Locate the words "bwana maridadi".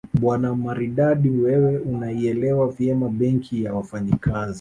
0.19-1.29